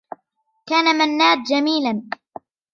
[0.65, 2.09] كان منّاد جميلا.